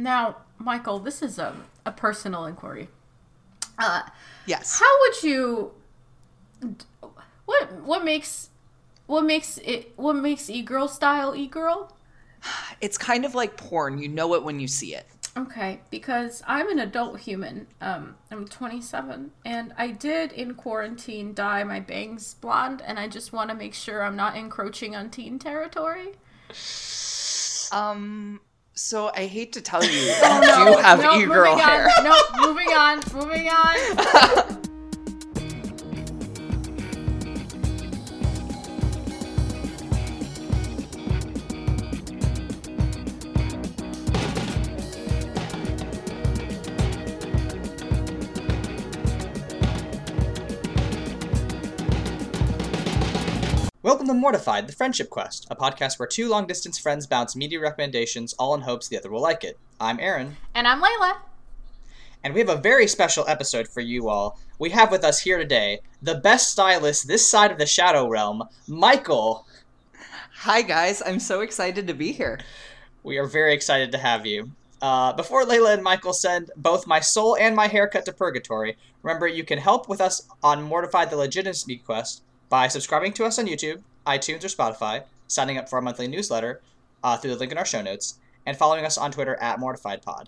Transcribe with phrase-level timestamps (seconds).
[0.00, 1.54] Now, Michael, this is a,
[1.84, 2.88] a personal inquiry.
[3.78, 4.02] Uh,
[4.46, 4.78] Yes.
[4.78, 5.72] how would you
[7.46, 8.50] what what makes
[9.06, 11.96] what makes it what makes e-girl style e-girl?
[12.80, 13.98] It's kind of like porn.
[13.98, 15.06] You know it when you see it.
[15.36, 17.66] Okay, because I'm an adult human.
[17.80, 23.32] Um, I'm 27, and I did in quarantine dye my bangs blonde, and I just
[23.32, 26.12] want to make sure I'm not encroaching on teen territory.
[27.72, 28.40] Um.
[28.80, 29.90] So I hate to tell you,
[30.22, 31.86] oh, you do have no, e-girl hair.
[32.02, 34.46] No, moving on, moving on.
[54.10, 58.32] to Mortified, the Friendship Quest, a podcast where two long distance friends bounce media recommendations,
[58.40, 59.56] all in hopes the other will like it.
[59.78, 61.18] I'm Aaron, And I'm Layla.
[62.24, 64.36] and we have a very special episode for you all.
[64.58, 68.42] We have with us here today the best stylist this side of the Shadow Realm,
[68.66, 69.46] Michael.
[70.38, 72.40] Hi guys, I'm so excited to be here.
[73.04, 74.50] We are very excited to have you.
[74.82, 79.28] Uh, before Layla and Michael send both my soul and my haircut to purgatory, remember
[79.28, 83.46] you can help with us on Mortified the Legitimacy Quest by subscribing to us on
[83.46, 83.80] YouTube,
[84.16, 86.60] iTunes, or Spotify, signing up for our monthly newsletter
[87.02, 90.26] uh, through the link in our show notes, and following us on Twitter at MortifiedPod.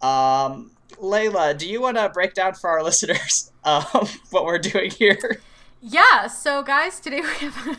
[0.00, 3.84] Um, Layla, do you want to break down for our listeners um,
[4.30, 5.40] what we're doing here?
[5.80, 7.78] Yeah, so guys, today we have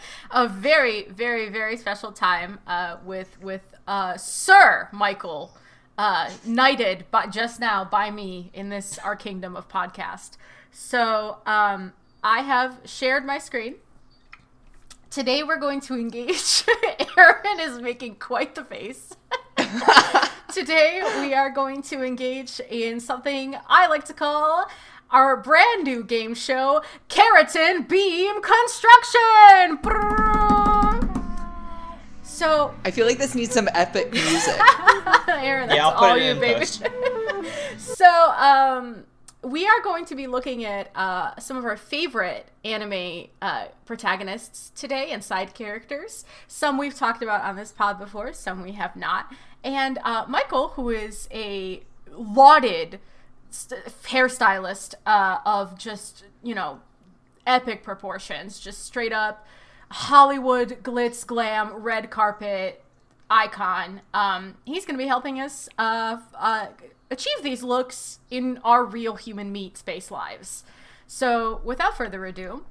[0.30, 5.56] a very, very, very special time uh, with with uh, Sir Michael,
[5.96, 10.36] uh, knighted just now by me in this our kingdom of podcast.
[10.72, 11.92] So um,
[12.24, 13.76] I have shared my screen.
[15.14, 16.64] Today we're going to engage.
[17.16, 19.14] Aaron is making quite the face.
[20.52, 24.66] Today we are going to engage in something I like to call
[25.12, 29.78] our brand new game show, Keratin Beam Construction.
[32.24, 34.58] So, I feel like this needs some epic music.
[35.28, 36.66] Aaron, that's Yeah, all you, baby.
[37.78, 39.04] so, um,
[39.44, 44.70] we are going to be looking at uh, some of our favorite anime uh, protagonists
[44.74, 46.24] today and side characters.
[46.48, 49.32] Some we've talked about on this pod before, some we have not.
[49.62, 53.00] And uh, Michael, who is a lauded
[53.50, 56.80] st- hairstylist uh, of just, you know,
[57.46, 59.46] epic proportions, just straight up
[59.90, 62.82] Hollywood glitz glam red carpet
[63.30, 64.00] icon.
[64.12, 66.66] Um, he's going to be helping us uh, uh,
[67.14, 70.64] achieve these looks in our real human meat space lives.
[71.06, 72.64] So, without further ado,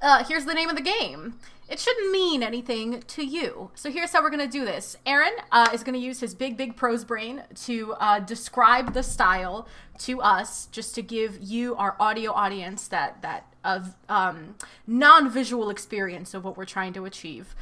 [0.00, 1.38] uh, here's the name of the game.
[1.68, 3.70] It shouldn't mean anything to you.
[3.74, 4.96] So here's how we're to do this.
[5.06, 9.66] Aaron uh, is to use his big, big prose brain to uh, describe the style
[10.00, 16.34] to us, just to give you, our audio audience, that that of um, non-visual experience
[16.34, 17.54] of what we're trying to achieve.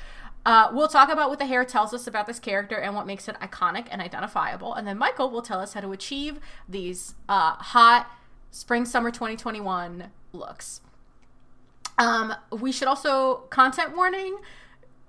[0.47, 3.29] Uh, we'll talk about what the hair tells us about this character and what makes
[3.29, 4.75] it iconic and identifiable.
[4.75, 8.11] And then Michael will tell us how to achieve these uh, hot
[8.51, 10.81] spring summer 2021 looks.
[11.99, 14.39] Um, we should also content warning.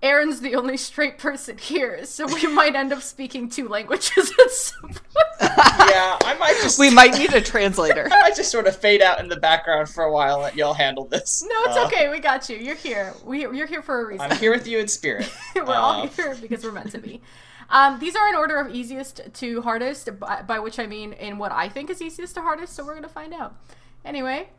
[0.04, 4.52] Aaron's the only straight person here, so we might end up speaking two languages at
[4.52, 5.00] some point.
[5.42, 8.08] yeah, I might just we might need a translator.
[8.12, 10.56] I might just sort of fade out in the background for a while and let
[10.56, 11.44] y'all handle this.
[11.48, 12.10] No, it's Uh, okay.
[12.10, 12.58] We got you.
[12.58, 13.14] You're here.
[13.24, 14.32] We, you're here for a reason.
[14.32, 15.32] I'm here with you in spirit.
[15.56, 17.22] we're all Uh, here because we're meant to be.
[17.70, 21.38] Um, these are in order of easiest to hardest, by, by which I mean in
[21.38, 22.74] what I think is easiest to hardest.
[22.74, 23.56] So we're gonna find out.
[24.04, 24.50] Anyway,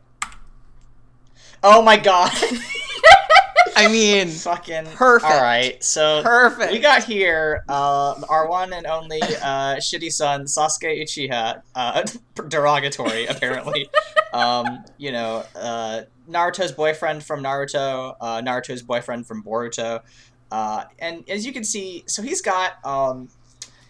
[1.61, 2.31] Oh my god.
[3.75, 5.31] I mean, Fucking Perfect.
[5.31, 6.71] All right, so Perfect.
[6.71, 12.03] We got here uh, our one and only uh, shitty son Sasuke Uchiha, uh,
[12.47, 13.89] derogatory apparently.
[14.33, 20.01] um, you know, uh, Naruto's boyfriend from Naruto, uh, Naruto's boyfriend from Boruto,
[20.51, 23.29] uh, and as you can see, so he's got um,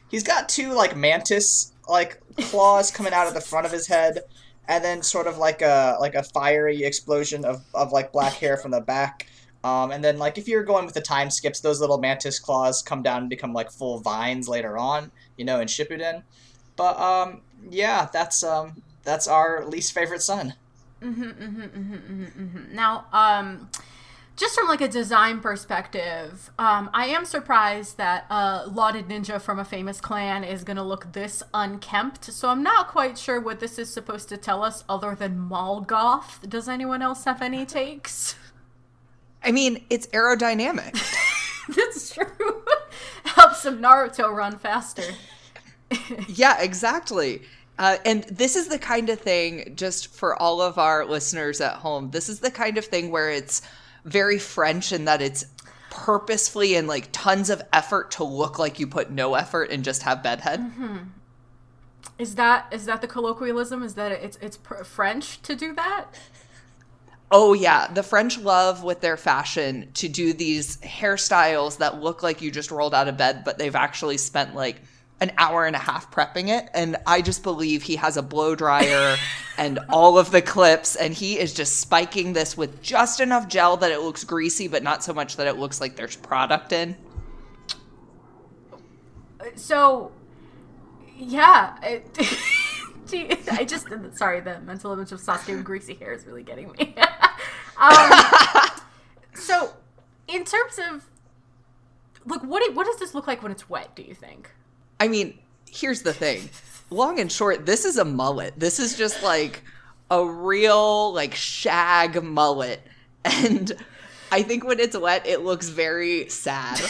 [0.09, 4.19] he's got two like mantis like claws coming out of the front of his head.
[4.65, 8.55] And then sort of like a like a fiery explosion of, of like black hair
[8.55, 9.27] from the back.
[9.63, 12.81] Um, and then, like, if you're going with the time skips, those little mantis claws
[12.81, 16.23] come down and become like full vines later on, you know, in Shippuden.
[16.75, 20.53] But um, yeah, that's um, that's our least favorite son.
[21.01, 23.69] hmm hmm hmm hmm hmm Now, um,
[24.35, 29.59] just from like a design perspective, um, I am surprised that a lauded ninja from
[29.59, 32.25] a famous clan is gonna look this unkempt.
[32.25, 36.49] So I'm not quite sure what this is supposed to tell us, other than Malgoth.
[36.49, 38.35] Does anyone else have any takes?
[39.43, 40.97] I mean, it's aerodynamic.
[41.75, 42.63] That's true.
[43.25, 45.03] Helps some Naruto run faster.
[46.27, 47.41] yeah, exactly.
[47.79, 51.75] Uh, and this is the kind of thing, just for all of our listeners at
[51.75, 53.61] home, this is the kind of thing where it's
[54.05, 55.45] very French in that it's
[55.89, 60.03] purposefully and like tons of effort to look like you put no effort and just
[60.03, 60.59] have bedhead.
[60.59, 60.97] Mm-hmm.
[62.19, 63.81] Is that is that the colloquialism?
[63.81, 66.05] Is that it's it's pr- French to do that?
[67.35, 72.43] Oh yeah, the French love with their fashion to do these hairstyles that look like
[72.43, 74.79] you just rolled out of bed, but they've actually spent like
[75.19, 76.69] an hour and a half prepping it.
[76.75, 79.15] And I just believe he has a blow dryer
[79.57, 83.77] and all of the clips, and he is just spiking this with just enough gel
[83.77, 86.95] that it looks greasy, but not so much that it looks like there's product in.
[89.55, 90.11] So,
[91.17, 91.79] yeah.
[91.81, 92.15] It,
[93.13, 96.71] gee, I just sorry the mental image of Sasuke with greasy hair is really getting
[96.71, 96.95] me.
[97.77, 98.11] um,
[99.35, 99.73] so,
[100.27, 101.05] in terms of
[102.25, 103.95] look, what what does this look like when it's wet?
[103.95, 104.51] Do you think?
[104.99, 105.37] I mean,
[105.69, 106.49] here's the thing.
[106.89, 108.53] Long and short, this is a mullet.
[108.57, 109.63] This is just like
[110.11, 112.81] a real like shag mullet.
[113.25, 113.71] And
[114.31, 116.81] I think when it's wet, it looks very sad.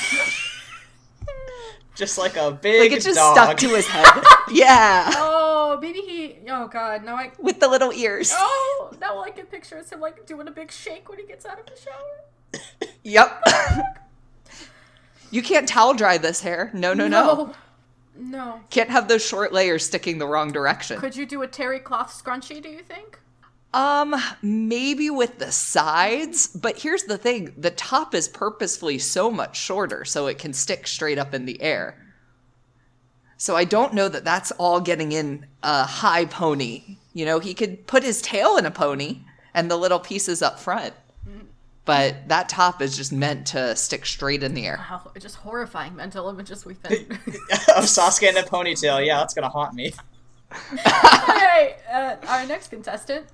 [1.95, 3.35] Just like a big like it's just dog.
[3.35, 4.23] stuck to his head.
[4.51, 5.11] yeah.
[5.15, 6.37] Oh, maybe he.
[6.49, 7.31] Oh God, now I.
[7.39, 8.31] With the little ears.
[8.35, 11.25] Oh, now all I can picture is him like doing a big shake when he
[11.25, 12.91] gets out of the shower.
[13.03, 13.43] Yep.
[15.31, 16.71] you can't towel dry this hair.
[16.73, 17.35] No, no, no.
[17.35, 17.53] No.
[18.15, 18.59] No.
[18.69, 20.99] Can't have those short layers sticking the wrong direction.
[20.99, 23.12] Could you do a terry cloth scrunchie, do you think?
[23.73, 29.59] Um, maybe with the sides, but here's the thing the top is purposefully so much
[29.59, 31.97] shorter so it can stick straight up in the air.
[33.37, 36.97] So I don't know that that's all getting in a high pony.
[37.13, 39.21] You know, he could put his tail in a pony
[39.53, 40.93] and the little pieces up front.
[41.85, 44.77] But that top is just meant to stick straight in the air.
[44.89, 47.11] Wow, just horrifying mental images we've been.
[47.11, 49.05] of Sasuke in a ponytail.
[49.05, 49.93] Yeah, that's gonna haunt me.
[50.71, 53.25] Alright, uh, our next contestant.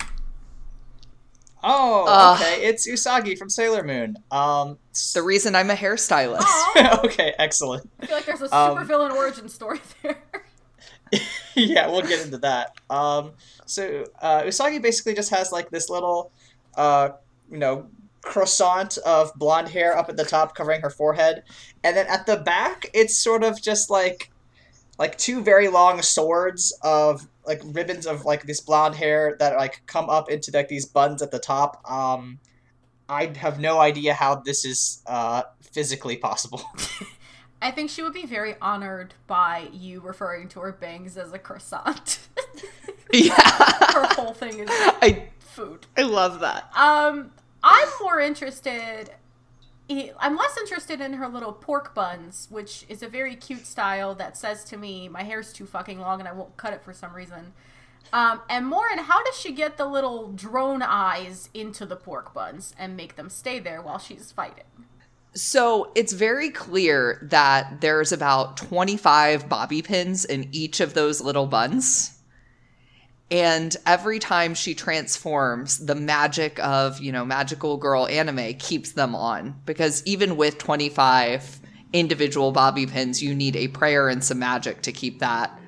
[1.63, 2.35] Oh, Uh.
[2.39, 2.63] okay.
[2.65, 4.17] It's Usagi from Sailor Moon.
[4.31, 4.77] Um,
[5.13, 6.45] The reason I'm a hairstylist.
[7.05, 7.89] Okay, excellent.
[8.01, 10.17] I feel like there's a Um, supervillain origin story there.
[11.55, 12.73] yeah, we'll get into that.
[12.89, 13.31] Um,
[13.65, 16.31] so uh, Usagi basically just has like this little,
[16.75, 17.09] uh,
[17.51, 17.87] you know,
[18.21, 21.43] croissant of blonde hair up at the top covering her forehead,
[21.83, 24.29] and then at the back it's sort of just like,
[24.99, 29.81] like two very long swords of like ribbons of like this blonde hair that like
[29.87, 31.81] come up into like these buns at the top.
[31.89, 32.39] Um,
[33.09, 36.61] I have no idea how this is uh, physically possible.
[37.61, 41.39] I think she would be very honored by you referring to her bangs as a
[41.39, 42.19] croissant.
[43.11, 43.33] yeah.
[43.35, 45.87] her whole thing is I food.
[45.97, 46.71] I love that.
[46.77, 47.31] Um,
[47.63, 49.09] I'm more interested.
[49.89, 54.37] I'm less interested in her little pork buns, which is a very cute style that
[54.37, 57.13] says to me, "My hair's too fucking long and I won't cut it for some
[57.13, 57.53] reason."
[58.11, 62.33] Um, and more in how does she get the little drone eyes into the pork
[62.33, 64.63] buns and make them stay there while she's fighting?
[65.33, 71.45] So it's very clear that there's about 25 bobby pins in each of those little
[71.45, 72.18] buns.
[73.31, 79.13] And every time she transforms, the magic of, you know, magical girl anime keeps them
[79.15, 79.59] on.
[79.65, 81.59] Because even with 25
[81.93, 85.59] individual bobby pins, you need a prayer and some magic to keep that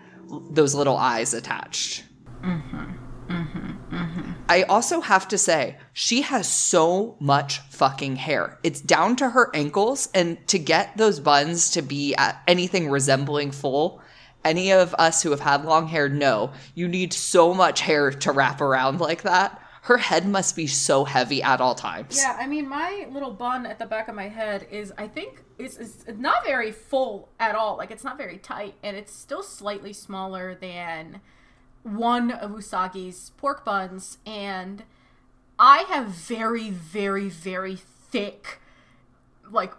[0.50, 2.04] those little eyes attached.
[2.42, 2.92] Mm-hmm.
[3.32, 3.96] Mm-hmm.
[3.96, 4.32] Mm-hmm.
[4.50, 8.58] I also have to say, she has so much fucking hair.
[8.64, 13.52] It's down to her ankles, and to get those buns to be at anything resembling
[13.52, 14.02] full,
[14.44, 18.32] any of us who have had long hair know you need so much hair to
[18.32, 19.62] wrap around like that.
[19.84, 22.18] Her head must be so heavy at all times.
[22.18, 25.44] Yeah, I mean, my little bun at the back of my head is, I think,
[25.58, 27.78] is is not very full at all.
[27.78, 31.20] Like, it's not very tight, and it's still slightly smaller than
[31.82, 34.20] one of Usagi's pork buns.
[34.24, 34.84] And
[35.58, 38.60] I have very, very, very thick,
[39.50, 39.74] like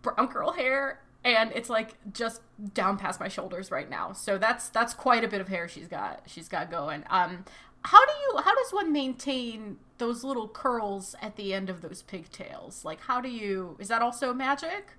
[0.00, 2.40] brown girl hair, and it's like just
[2.74, 4.12] down past my shoulders right now.
[4.12, 6.22] So that's that's quite a bit of hair she's got.
[6.26, 7.04] She's got going.
[7.10, 7.44] Um,
[7.84, 12.02] how do you how does one maintain those little curls at the end of those
[12.02, 14.92] pigtails like how do you is that also magic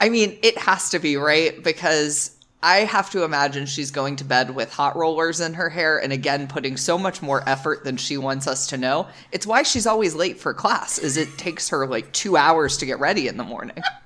[0.00, 1.62] I mean, it has to be, right?
[1.62, 5.98] Because I have to imagine she's going to bed with hot rollers in her hair
[5.98, 9.06] and again putting so much more effort than she wants us to know.
[9.32, 10.98] It's why she's always late for class.
[10.98, 13.76] Is it takes her like 2 hours to get ready in the morning.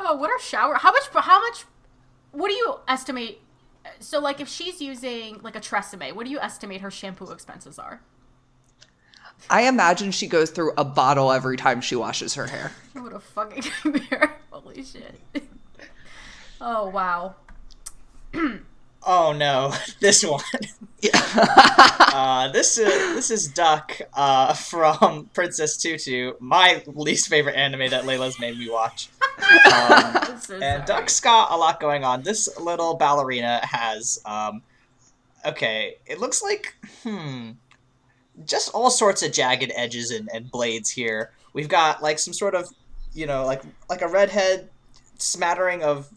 [0.00, 1.64] oh what are shower how much how much
[2.32, 3.40] what do you estimate
[4.00, 7.78] so like if she's using like a TRESemmé what do you estimate her shampoo expenses
[7.78, 8.00] are?
[9.50, 12.72] I imagine she goes through a bottle every time she washes her hair.
[12.94, 14.36] what a fucking nightmare.
[14.50, 15.20] Holy shit.
[16.60, 17.34] Oh wow
[19.06, 20.42] oh no, this one.
[22.14, 28.04] Uh, this is this is Duck uh, from Princess Tutu, my least favorite anime that
[28.04, 29.08] Layla's made me watch.
[29.40, 30.84] Um, so and.
[30.84, 32.22] Duck's got a lot going on.
[32.22, 34.62] This little ballerina has, um,
[35.44, 37.50] okay, it looks like, hmm,
[38.44, 41.32] just all sorts of jagged edges and, and blades here.
[41.52, 42.68] We've got like some sort of,
[43.12, 44.68] you know, like like a redhead
[45.18, 46.08] smattering of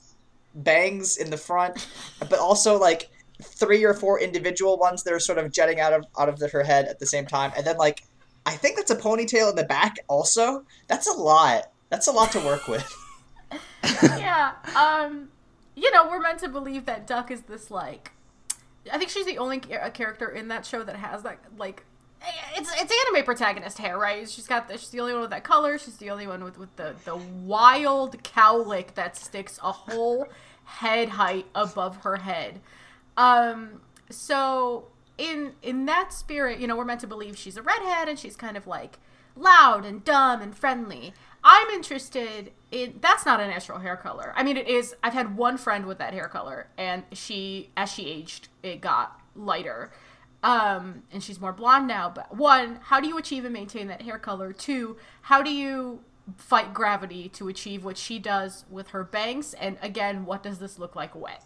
[0.58, 1.88] bangs in the front,
[2.20, 3.10] but also like
[3.42, 6.48] three or four individual ones that are sort of jetting out of out of the,
[6.50, 8.04] her head at the same time, and then like
[8.46, 9.98] I think that's a ponytail in the back.
[10.08, 11.72] Also, that's a lot.
[11.90, 12.90] That's a lot to work with.
[14.02, 14.54] yeah.
[14.76, 15.30] Um,
[15.76, 18.12] you know, we're meant to believe that Duck is this like.
[18.92, 21.84] I think she's the only cha- character in that show that has that like.
[22.56, 24.28] It's it's anime protagonist hair, right?
[24.28, 25.78] She's got the, she's the only one with that color.
[25.78, 30.28] She's the only one with with the the wild cowlick that sticks a whole
[30.64, 32.60] head height above her head.
[33.16, 38.08] Um, so in in that spirit, you know, we're meant to believe she's a redhead
[38.10, 39.00] and she's kind of like
[39.36, 41.14] loud and dumb and friendly.
[41.44, 44.34] I'm interested in that's not a natural hair color.
[44.36, 44.96] I mean, it is.
[45.04, 49.20] I've had one friend with that hair color, and she, as she aged, it got
[49.36, 49.92] lighter.
[50.48, 52.10] Um, and she's more blonde now.
[52.10, 54.54] But one, how do you achieve and maintain that hair color?
[54.54, 56.00] Two, how do you
[56.38, 59.54] fight gravity to achieve what she does with her bangs?
[59.56, 61.44] And again, what does this look like wet?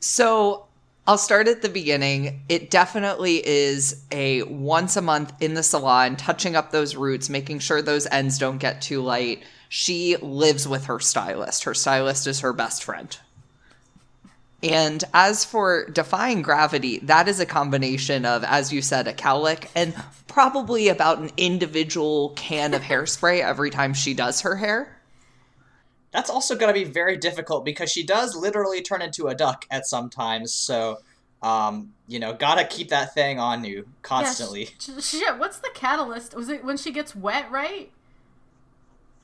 [0.00, 0.68] So
[1.06, 2.44] I'll start at the beginning.
[2.48, 7.58] It definitely is a once a month in the salon, touching up those roots, making
[7.58, 9.42] sure those ends don't get too light.
[9.68, 11.64] She lives with her stylist.
[11.64, 13.14] Her stylist is her best friend.
[14.62, 19.66] And as for defying gravity, that is a combination of, as you said, a cowlick
[19.74, 19.94] and
[20.28, 24.96] probably about an individual can of hairspray every time she does her hair.
[26.12, 29.66] That's also going to be very difficult because she does literally turn into a duck
[29.70, 30.52] at some times.
[30.52, 30.98] So,
[31.42, 34.64] um, you know, gotta keep that thing on you constantly.
[34.86, 36.34] Yeah, sh- shit, what's the catalyst?
[36.34, 37.90] Was it when she gets wet, right?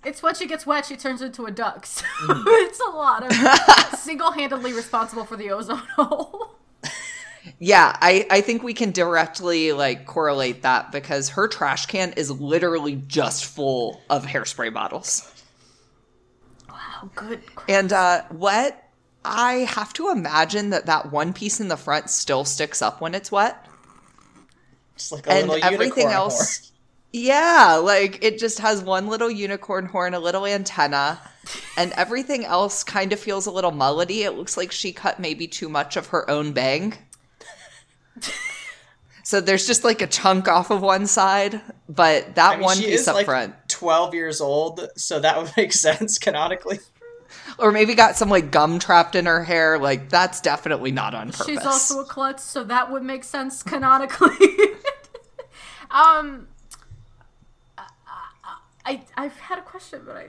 [0.05, 1.87] It's when she gets wet, she turns into a duck.
[1.97, 2.57] So Mm-hmm.
[2.67, 3.41] it's a lot of
[3.99, 6.59] single handedly responsible for the ozone hole.
[7.61, 12.31] Yeah, I, I think we can directly like correlate that because her trash can is
[12.31, 15.33] literally just full of hairspray bottles.
[16.69, 17.43] wow, good.
[17.69, 18.83] And uh, what
[19.25, 23.15] I have to imagine that that one piece in the front still sticks up when
[23.15, 23.65] it's wet.
[24.97, 26.78] Just like a and little everything unicorn else horn.
[27.13, 31.19] Yeah like it just has one little unicorn horn a little antenna
[31.77, 34.19] and everything else kind of feels a little mullety.
[34.19, 36.95] It looks like she cut maybe too much of her own bang.
[39.23, 42.77] So there's just like a chunk off of one side but that I mean, one
[42.77, 43.55] she piece is up like front.
[43.69, 46.79] 12 years old, so that would make sense canonically.
[47.59, 49.79] or maybe got some like gum trapped in her hair.
[49.79, 51.47] Like that's definitely not on purpose.
[51.47, 54.47] She's also a klutz, so that would make sense canonically.
[55.91, 56.49] um,
[58.89, 60.29] I I've had a question, but I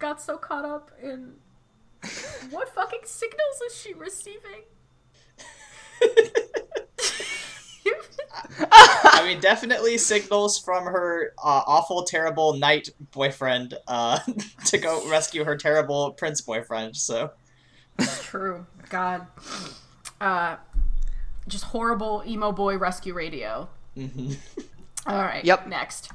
[0.00, 1.34] got so caught up in
[2.50, 4.64] what fucking signals is she receiving?
[8.72, 14.18] I mean, definitely signals from her uh, awful, terrible knight boyfriend uh,
[14.66, 16.96] to go rescue her terrible prince boyfriend.
[16.96, 17.30] So,
[18.22, 18.66] True.
[18.88, 19.28] God.
[20.20, 20.56] Uh,
[21.46, 23.68] just horrible emo boy rescue radio.
[23.96, 24.36] mhm.
[25.06, 25.44] All right.
[25.44, 25.68] Yep.
[25.68, 26.10] Next.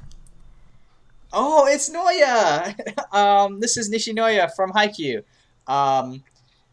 [1.32, 2.74] Oh, it's Noya.
[3.14, 5.22] um, this is Nishinoya from Haikyuu.
[5.66, 6.22] Um,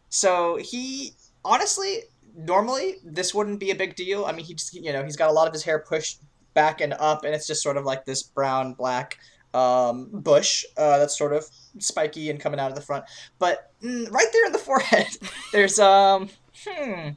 [0.10, 2.04] so he honestly,
[2.36, 4.26] normally this wouldn't be a big deal.
[4.26, 6.22] I mean, he just you know he's got a lot of his hair pushed
[6.54, 9.18] back and up, and it's just sort of like this brown black
[9.54, 11.48] um, bush uh, that's sort of
[11.80, 13.06] spiky and coming out of the front.
[13.40, 15.08] But mm, right there in the forehead,
[15.52, 16.30] there's um,
[16.66, 17.10] hmm,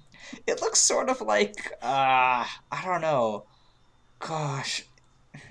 [0.47, 3.45] it looks sort of like uh, I don't know,
[4.18, 4.85] gosh.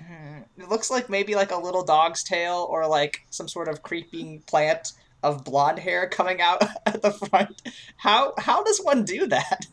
[0.06, 3.82] Hmm, It looks like maybe like a little dog's tail or like some sort of
[3.82, 4.92] creeping plant
[5.22, 7.62] of blonde hair coming out at the front.
[7.96, 9.66] How how does one do that?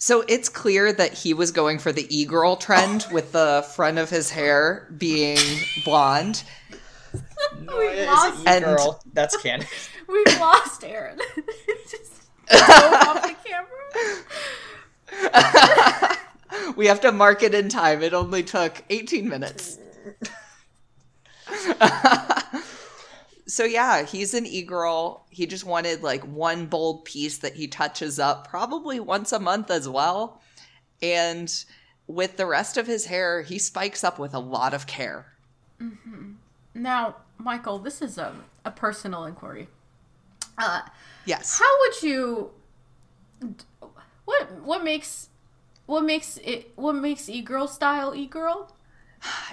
[0.00, 4.08] So it's clear that he was going for the e-girl trend with the front of
[4.10, 5.38] his hair being
[5.84, 6.42] blonde.
[7.62, 9.00] No, it is lost- e-girl.
[9.14, 9.66] That's canon.
[10.08, 11.18] We've lost Aaron.
[11.90, 12.12] just
[12.50, 13.34] off the
[15.12, 16.14] camera.
[16.76, 18.02] We have to mark it in time.
[18.02, 19.78] It only took 18 minutes.
[23.46, 25.24] so yeah, he's an e-girl.
[25.30, 29.70] He just wanted like one bold piece that he touches up probably once a month
[29.70, 30.40] as well.
[31.02, 31.52] And
[32.06, 35.32] with the rest of his hair, he spikes up with a lot of care.
[36.74, 38.34] Now, Michael, this is a,
[38.64, 39.68] a personal inquiry.
[40.56, 40.80] Uh,
[41.24, 41.58] Yes.
[41.58, 42.50] how would you?
[44.24, 45.28] What what makes
[45.88, 48.74] what makes it what makes e girl style e girl?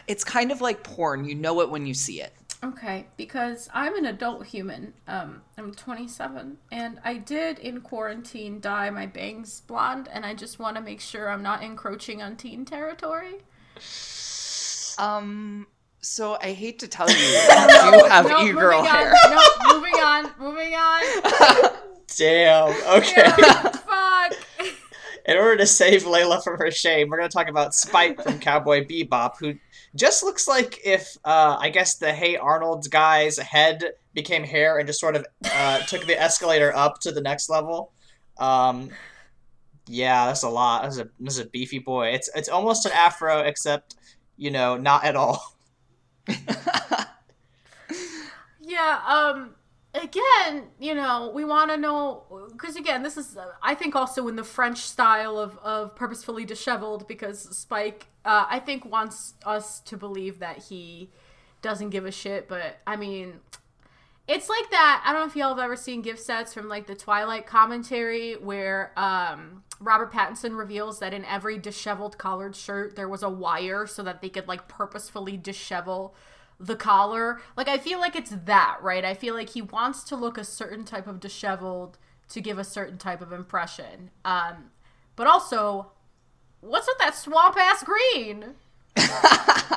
[0.08, 1.26] It's kind of like porn.
[1.26, 2.34] You know it when you see it.
[2.64, 4.94] Okay, because I'm an adult human.
[5.08, 10.58] Um, I'm 27, and I did in quarantine dye my bangs blonde, and I just
[10.60, 13.36] want to make sure I'm not encroaching on teen territory.
[14.98, 15.68] Um.
[16.02, 18.96] So I hate to tell you, you do have No, e girl moving on.
[18.96, 19.14] hair.
[19.32, 20.32] No, moving on.
[20.40, 21.72] Moving on.
[22.18, 22.70] Damn.
[23.00, 23.24] Okay.
[23.32, 23.85] Fuck.
[25.28, 28.40] In order to save Layla from her shame, we're going to talk about Spike from
[28.40, 29.56] Cowboy Bebop, who
[29.96, 34.88] just looks like if, uh, I guess, the Hey Arnold guy's head became hair and
[34.88, 37.92] just sort of uh, took the escalator up to the next level.
[38.38, 38.90] Um,
[39.88, 40.84] yeah, that's a lot.
[40.84, 42.10] That's a, that's a beefy boy.
[42.10, 43.96] It's, it's almost an afro, except,
[44.38, 45.56] you know, not at all.
[48.68, 49.56] Yeah, um
[50.02, 52.24] again, you know, we want to know
[52.58, 56.46] cuz again, this is uh, I think also in the French style of of purposefully
[56.46, 61.10] disheveled because Spike uh I think wants us to believe that he
[61.62, 63.40] doesn't give a shit, but I mean
[64.28, 65.04] it's like that.
[65.06, 68.34] I don't know if y'all have ever seen gif sets from like the Twilight commentary
[68.34, 73.86] where um Robert Pattinson reveals that in every disheveled collared shirt there was a wire
[73.86, 76.14] so that they could like purposefully dishevel
[76.60, 77.42] the collar.
[77.58, 79.04] Like I feel like it's that, right?
[79.04, 81.98] I feel like he wants to look a certain type of disheveled
[82.30, 84.12] to give a certain type of impression.
[84.24, 84.72] Um
[85.16, 85.92] but also
[86.62, 88.56] what's with that swamp ass green?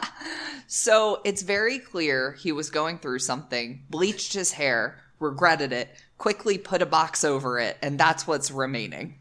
[0.71, 6.59] So it's very clear he was going through something, bleached his hair, regretted it, quickly
[6.59, 9.15] put a box over it, and that's what's remaining.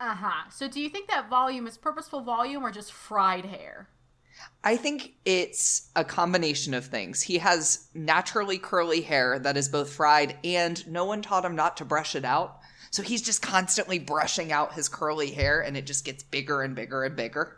[0.00, 0.50] Uh-huh.
[0.50, 3.88] So do you think that volume is purposeful volume or just fried hair?
[4.64, 7.22] I think it's a combination of things.
[7.22, 11.76] He has naturally curly hair that is both fried and no one taught him not
[11.78, 12.58] to brush it out.
[12.90, 16.76] So he's just constantly brushing out his curly hair and it just gets bigger and
[16.76, 17.56] bigger and bigger.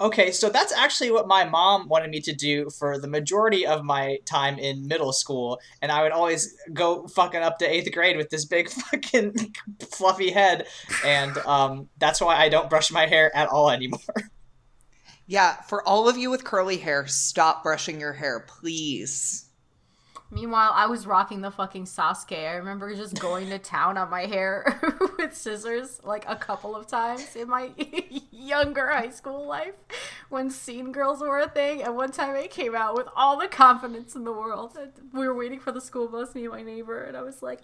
[0.00, 3.82] Okay, so that's actually what my mom wanted me to do for the majority of
[3.82, 8.16] my time in middle school, and I would always go fucking up to eighth grade
[8.16, 9.54] with this big fucking
[9.90, 10.68] fluffy head,
[11.04, 13.98] and um, that's why I don't brush my hair at all anymore.
[15.30, 19.47] Yeah, for all of you with curly hair, stop brushing your hair, please.
[20.30, 22.46] Meanwhile, I was rocking the fucking Sasuke.
[22.46, 24.78] I remember just going to town on my hair
[25.18, 27.70] with scissors like a couple of times in my
[28.30, 29.72] younger high school life
[30.28, 31.82] when scene girls were a thing.
[31.82, 34.76] And one time I came out with all the confidence in the world.
[35.14, 37.60] We were waiting for the school bus, me and my neighbor, and I was like,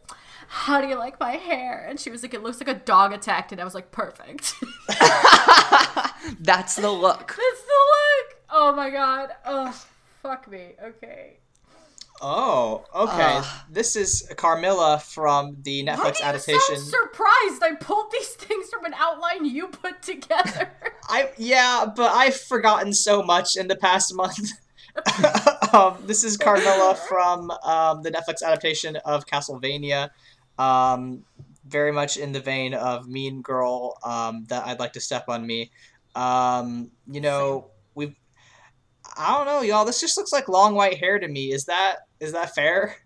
[0.48, 1.84] How do you like my hair?
[1.86, 3.52] And she was like, It looks like a dog attacked.
[3.52, 4.54] And I was like, Perfect.
[6.40, 7.28] That's the look.
[7.28, 8.36] That's the look.
[8.48, 9.30] Oh my god.
[9.44, 9.70] Oh,
[10.22, 10.72] fuck me.
[10.82, 11.40] Okay.
[12.20, 13.38] Oh, okay.
[13.38, 13.46] Ugh.
[13.68, 16.76] this is Carmilla from the Netflix adaptation.
[16.76, 17.62] surprised?
[17.62, 20.70] I pulled these things from an outline you put together.
[21.08, 24.52] I yeah, but I've forgotten so much in the past month.
[25.72, 30.10] um, this is Carmilla from um, the Netflix adaptation of Castlevania.
[30.58, 31.24] Um,
[31.66, 33.98] very much in the vein of Mean Girl.
[34.04, 35.72] Um, that I'd like to step on me.
[36.14, 38.14] Um, you know, we've.
[39.16, 39.84] I don't know, y'all.
[39.84, 41.52] This just looks like long white hair to me.
[41.52, 42.96] Is that is that fair?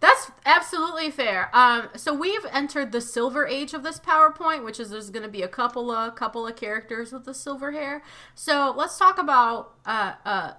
[0.00, 1.50] That's absolutely fair.
[1.54, 5.30] Um, so we've entered the silver age of this PowerPoint, which is there's going to
[5.30, 8.02] be a couple of couple of characters with the silver hair.
[8.34, 10.52] So let's talk about uh, uh,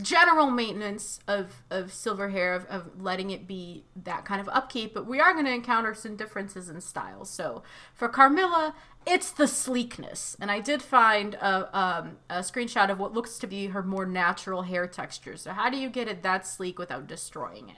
[0.00, 4.92] general maintenance of of silver hair, of, of letting it be that kind of upkeep.
[4.92, 7.30] But we are going to encounter some differences in styles.
[7.30, 7.62] So
[7.94, 8.74] for Carmilla,
[9.06, 13.46] it's the sleekness, and I did find a, um, a screenshot of what looks to
[13.46, 15.36] be her more natural hair texture.
[15.36, 17.76] So how do you get it that sleek without destroying it?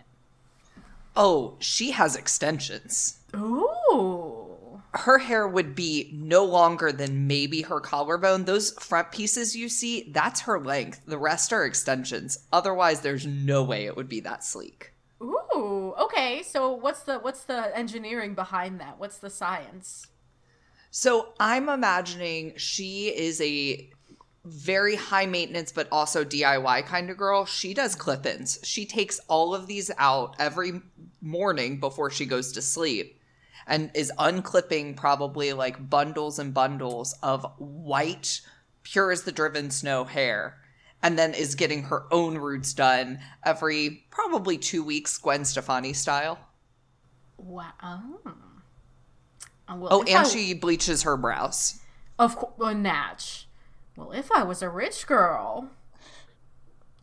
[1.16, 3.18] Oh, she has extensions.
[3.36, 4.82] Ooh.
[4.92, 8.44] Her hair would be no longer than maybe her collarbone.
[8.44, 11.00] Those front pieces you see, that's her length.
[11.06, 12.46] The rest are extensions.
[12.52, 14.92] Otherwise, there's no way it would be that sleek.
[15.22, 15.94] Ooh.
[16.00, 16.42] Okay.
[16.42, 18.98] So what's the what's the engineering behind that?
[18.98, 20.08] What's the science?
[20.96, 23.90] So I'm imagining she is a
[24.44, 27.46] very high maintenance but also DIY kind of girl.
[27.46, 28.60] She does clip ins.
[28.62, 30.80] She takes all of these out every
[31.20, 33.18] morning before she goes to sleep
[33.66, 38.40] and is unclipping probably like bundles and bundles of white,
[38.84, 40.58] pure as the driven snow hair.
[41.02, 46.38] And then is getting her own roots done every probably two weeks, Gwen Stefani style.
[47.36, 48.20] Wow.
[49.68, 49.72] Oh.
[49.72, 51.80] Uh, Well, Oh, and I- she bleaches her brows.
[52.18, 53.46] of course, well, Natch.
[53.96, 55.70] Well, if I was a rich girl,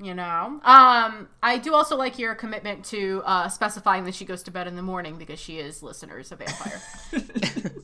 [0.04, 4.42] You know, um, I do also like your commitment to uh, specifying that she goes
[4.44, 6.82] to bed in the morning because she is listeners a vampire.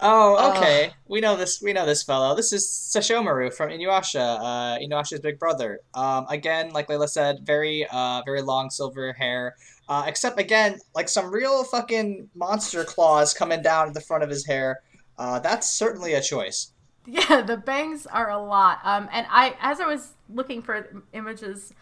[0.00, 0.92] Oh, okay.
[1.08, 1.60] we know this.
[1.60, 2.36] We know this fellow.
[2.36, 4.38] This is Sesshomaru from Inuyasha.
[4.38, 5.80] Uh, Inuyasha's big brother.
[5.92, 9.56] Um, again, like Layla said, very, uh, very long silver hair.
[9.88, 14.28] Uh, except again, like some real fucking monster claws coming down at the front of
[14.28, 14.80] his hair.
[15.16, 16.72] Uh, that's certainly a choice.
[17.06, 18.80] Yeah, the bangs are a lot.
[18.84, 21.72] Um, and I, as I was looking for images,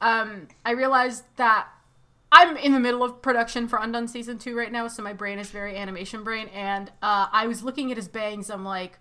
[0.00, 1.68] um, I realized that
[2.32, 5.38] I'm in the middle of production for Undone season two right now, so my brain
[5.38, 6.48] is very animation brain.
[6.54, 8.48] And uh, I was looking at his bangs.
[8.48, 8.98] I'm like,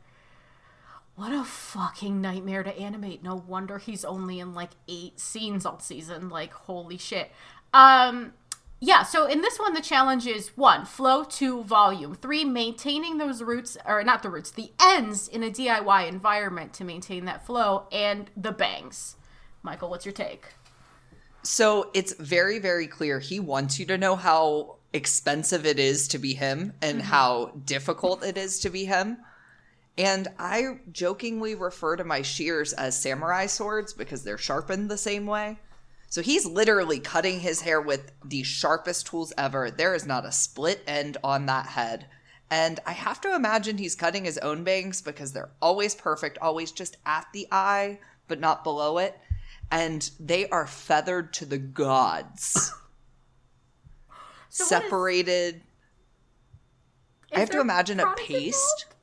[1.15, 3.23] what a fucking nightmare to animate.
[3.23, 6.27] No wonder he's only in like eight scenes all season.
[6.27, 7.31] Like, holy shit.
[7.73, 8.33] Um,
[8.81, 13.43] yeah, so in this one, the challenge is one, flow, two, volume, three, maintaining those
[13.43, 17.87] roots, or not the roots, the ends in a DIY environment to maintain that flow,
[17.91, 19.17] and the bangs.
[19.63, 20.53] Michael, what's your take?
[21.43, 26.17] So it's very, very clear he wants you to know how expensive it is to
[26.17, 27.07] be him and mm-hmm.
[27.07, 29.17] how difficult it is to be him.
[29.97, 35.25] And I jokingly refer to my shears as samurai swords because they're sharpened the same
[35.25, 35.59] way.
[36.09, 39.69] So he's literally cutting his hair with the sharpest tools ever.
[39.69, 42.07] There is not a split end on that head.
[42.49, 46.71] And I have to imagine he's cutting his own bangs because they're always perfect, always
[46.71, 49.19] just at the eye, but not below it.
[49.69, 52.73] And they are feathered to the gods.
[54.51, 55.61] So Separated.
[57.31, 58.57] I Is have to imagine a paste.
[58.57, 58.95] involved?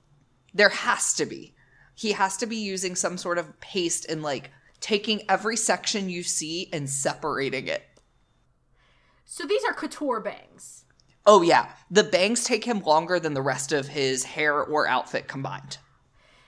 [0.54, 1.54] There has to be.
[1.94, 6.22] He has to be using some sort of paste and like taking every section you
[6.22, 7.82] see and separating it.
[9.24, 10.84] So these are couture bangs.
[11.26, 15.26] Oh yeah, the bangs take him longer than the rest of his hair or outfit
[15.26, 15.78] combined.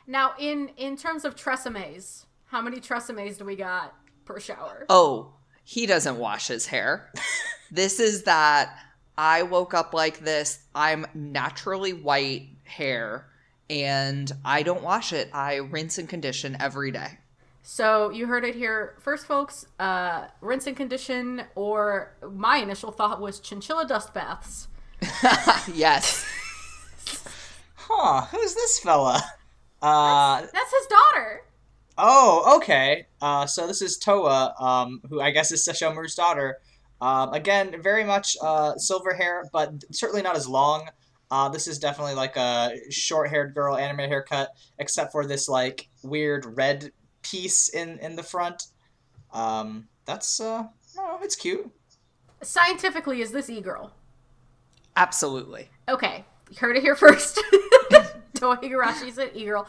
[0.07, 4.87] Now, in in terms of TRESemmés, how many TRESemmés do we got per shower?
[4.89, 7.13] Oh, he doesn't wash his hair.
[7.71, 8.79] this is that
[9.19, 10.61] I woke up like this.
[10.75, 13.29] I'm naturally white hair
[13.69, 15.29] and I don't wash it.
[15.35, 17.19] I rinse and condition every day.
[17.71, 19.67] So you heard it here first, folks.
[19.79, 24.69] Uh, rinse and condition, or my initial thought was chinchilla dust baths.
[25.75, 26.27] yes.
[27.75, 28.27] Huh?
[28.27, 29.23] Who's this fella?
[29.81, 31.43] Uh, That's his daughter.
[31.97, 33.07] Oh, okay.
[33.23, 36.59] Uh, so this is Towa, um, who I guess is Sesshomaru's daughter.
[37.01, 40.91] Um, again, very much uh, silver hair, but certainly not as long.
[41.31, 46.45] Uh, this is definitely like a short-haired girl anime haircut, except for this like weird
[46.59, 46.93] red
[47.31, 48.65] piece in in the front.
[49.33, 50.65] Um, that's uh,
[50.99, 51.71] oh, it's cute.
[52.43, 53.93] Scientifically, is this e-girl?
[54.97, 55.69] Absolutely.
[55.89, 57.37] Okay, you heard it here first.
[58.35, 59.67] Towa Higurashi's an e-girl.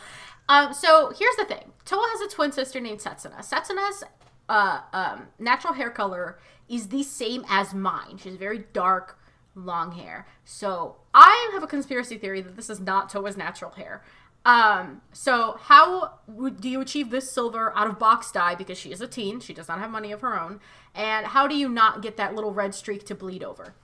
[0.47, 1.71] Um, so here's the thing.
[1.85, 3.39] Towa has a twin sister named Setsuna.
[3.39, 4.03] Setsuna's
[4.47, 8.17] uh, um, natural hair color is the same as mine.
[8.17, 9.19] She's very dark,
[9.55, 10.27] long hair.
[10.45, 14.03] So I have a conspiracy theory that this is not Towa's natural hair.
[14.45, 18.91] Um, so how would, do you achieve this silver out of box dye because she
[18.91, 20.59] is a teen, she does not have money of her own,
[20.95, 23.75] and how do you not get that little red streak to bleed over?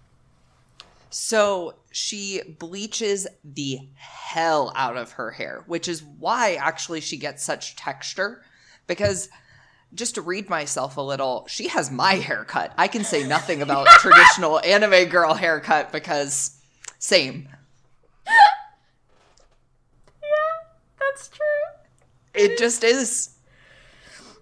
[1.10, 7.44] So she bleaches the hell out of her hair, which is why actually she gets
[7.44, 8.44] such texture.
[8.88, 9.30] Because
[9.94, 12.74] just to read myself a little, she has my haircut.
[12.78, 16.60] I can say nothing about traditional anime girl haircut because
[17.00, 17.48] same.
[21.00, 21.46] That's true.
[22.36, 23.30] It just is.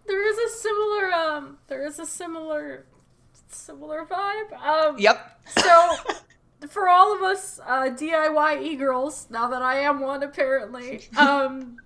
[0.06, 2.86] There is a similar um there is a similar
[3.50, 4.54] similar vibe.
[4.62, 5.40] Um Yep.
[5.50, 5.98] so
[6.70, 11.78] for all of us uh DIY e-girls, now that I am one apparently, um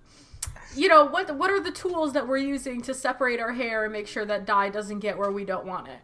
[0.74, 3.92] you know, what what are the tools that we're using to separate our hair and
[3.92, 5.98] make sure that dye doesn't get where we don't want it?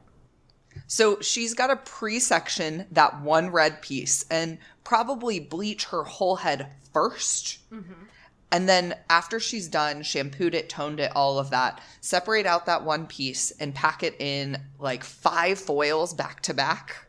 [0.86, 6.36] So she's got to pre section that one red piece and probably bleach her whole
[6.36, 7.58] head 1st
[8.54, 12.84] And then after she's done, shampooed it, toned it, all of that, separate out that
[12.84, 17.08] one piece and pack it in like five foils back to back.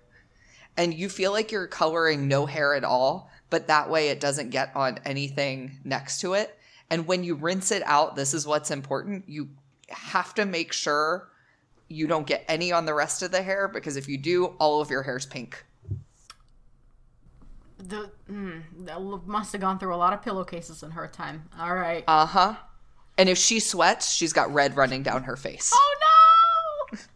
[0.75, 4.49] And you feel like you're coloring no hair at all, but that way it doesn't
[4.49, 6.58] get on anything next to it.
[6.89, 9.25] And when you rinse it out, this is what's important.
[9.29, 9.49] You
[9.89, 11.29] have to make sure
[11.89, 14.81] you don't get any on the rest of the hair because if you do, all
[14.81, 15.63] of your hair's pink.
[17.88, 21.50] The mm, that must have gone through a lot of pillowcases in her time.
[21.60, 22.04] All right.
[22.08, 22.56] Uh huh.
[23.17, 25.71] And if she sweats, she's got red running down her face.
[25.74, 25.95] oh
[26.91, 26.98] no!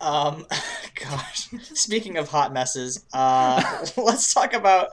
[0.00, 0.46] Um,
[0.94, 1.48] gosh.
[1.74, 3.60] Speaking of hot messes, uh,
[3.96, 4.90] let's talk about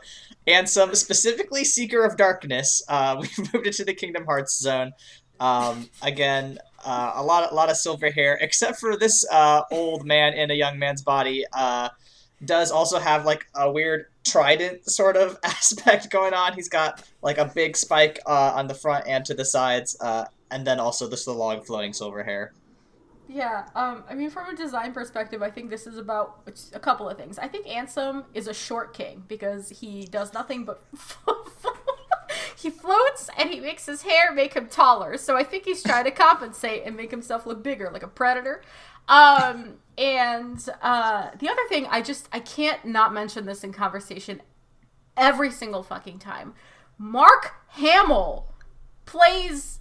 [0.47, 2.81] Ansem, specifically Seeker of Darkness.
[2.87, 4.93] Uh, we've moved into the Kingdom Hearts zone.
[5.39, 10.05] Um, again, Uh, a lot, a lot of silver hair, except for this uh, old
[10.05, 11.43] man in a young man's body.
[11.53, 11.89] Uh,
[12.45, 16.53] does also have like a weird trident sort of aspect going on.
[16.53, 20.25] He's got like a big spike uh, on the front and to the sides, uh,
[20.51, 22.53] and then also this the long flowing silver hair.
[23.27, 27.09] Yeah, um, I mean, from a design perspective, I think this is about a couple
[27.09, 27.39] of things.
[27.39, 30.83] I think Ansem is a short king because he does nothing but
[32.57, 35.17] he floats and he makes his hair make him taller.
[35.17, 38.61] So I think he's trying to compensate and make himself look bigger, like a predator.
[39.07, 44.41] Um, and uh, the other thing, I just I can't not mention this in conversation
[45.15, 46.53] every single fucking time.
[46.97, 48.47] Mark Hamill
[49.05, 49.79] plays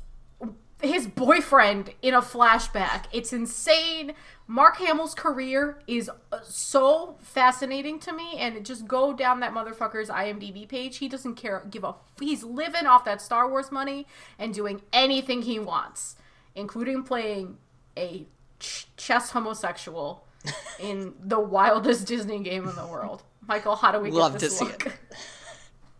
[0.82, 3.04] his boyfriend in a flashback.
[3.12, 4.12] It's insane.
[4.46, 10.10] Mark Hamill's career is uh, so fascinating to me, and just go down that motherfucker's
[10.10, 10.98] IMDb page.
[10.98, 11.94] He doesn't care, give a.
[12.20, 14.06] He's living off that Star Wars money
[14.38, 16.16] and doing anything he wants,
[16.54, 17.56] including playing
[17.96, 18.26] a
[18.64, 20.24] ch- chess homosexual
[20.78, 23.22] in the wildest Disney game in the world.
[23.46, 24.86] Michael, how do we Love to see look?
[24.86, 24.92] it.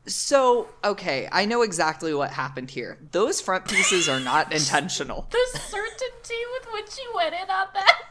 [0.07, 2.99] So, okay, I know exactly what happened here.
[3.13, 5.27] Those front pieces are not intentional.
[5.31, 8.03] The certainty with which you went in on that.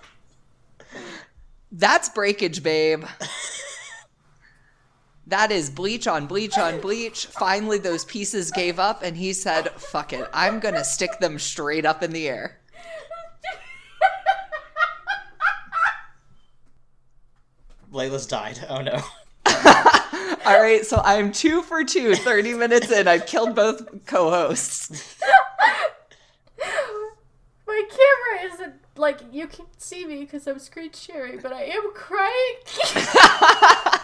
[1.72, 3.04] That's breakage, babe.
[5.28, 7.28] That is bleach on bleach on bleach.
[7.28, 11.86] Finally, those pieces gave up, and he said, fuck it, I'm gonna stick them straight
[11.86, 12.60] up in the air.
[17.94, 18.60] Layla's died.
[18.70, 19.02] Oh no.
[20.46, 23.08] All right, so I'm two for two, 30 minutes in.
[23.08, 25.18] I've killed both co hosts.
[27.66, 31.94] My camera isn't like you can see me because I'm screen sharing, but I am
[31.94, 32.56] crying.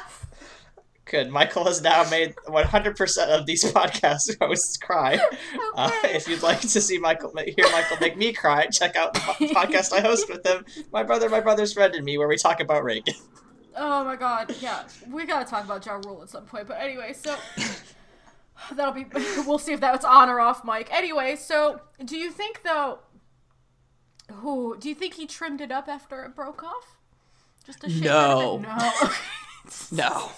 [1.05, 1.29] Good.
[1.29, 5.19] Michael has now made 100% of these podcast hosts cry.
[5.75, 9.19] Uh, if you'd like to see Michael, hear Michael make me cry, check out the
[9.19, 12.59] podcast I host with him, my brother, my brother's friend, and me, where we talk
[12.59, 13.15] about Reagan.
[13.79, 16.67] Oh my god, yeah, we gotta talk about Ja Rule at some point.
[16.67, 17.35] But anyway, so
[18.75, 19.05] that'll be.
[19.47, 20.89] We'll see if that's on or off, Mike.
[20.91, 22.99] Anyway, so do you think though?
[24.31, 26.97] Who do you think he trimmed it up after it broke off?
[27.65, 28.57] Just a shave No.
[28.57, 28.91] No.
[29.91, 30.31] No.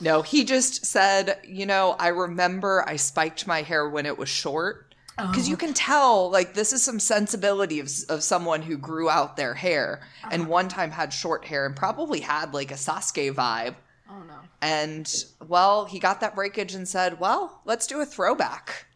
[0.00, 4.28] No, he just said, you know, I remember I spiked my hair when it was
[4.28, 4.89] short.
[5.16, 9.36] Because you can tell, like, this is some sensibility of, of someone who grew out
[9.36, 13.74] their hair and one time had short hair and probably had, like, a Sasuke vibe.
[14.10, 14.34] oh no.
[14.62, 15.12] And,
[15.46, 18.86] well, he got that breakage and said, well, let's do a throwback.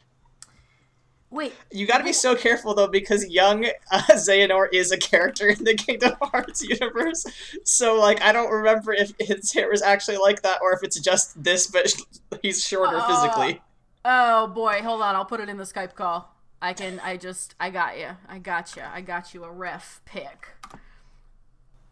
[1.30, 1.52] Wait.
[1.72, 5.74] You gotta be so careful, though, because young uh, Xehanort is a character in the
[5.74, 7.26] Kingdom Hearts universe.
[7.64, 10.98] So, like, I don't remember if his hair was actually like that or if it's
[11.00, 11.92] just this, but
[12.42, 13.60] he's shorter Uh, physically.
[14.04, 15.14] Oh boy, hold on.
[15.14, 16.34] I'll put it in the Skype call.
[16.60, 17.00] I can.
[17.00, 17.54] I just.
[17.60, 18.08] I got you.
[18.28, 18.82] I got you.
[18.82, 20.48] I got you a ref pick.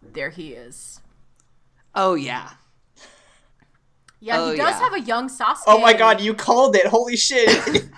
[0.03, 1.01] There he is.
[1.94, 2.51] Oh, yeah.
[4.20, 4.81] Yeah, Oh, he does yeah.
[4.81, 5.62] have a young Sasuke.
[5.66, 6.87] Oh my god, you called it!
[6.87, 7.85] Holy shit!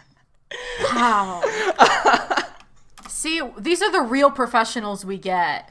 [0.95, 1.43] Wow.
[3.09, 5.71] See, these are the real professionals we get.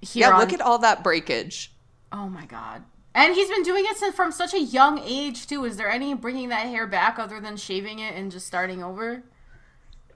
[0.00, 1.72] Here Yeah, on- look at all that breakage.
[2.10, 2.82] Oh my god.
[3.16, 5.64] And he's been doing it since from such a young age too.
[5.64, 9.22] Is there any bringing that hair back other than shaving it and just starting over?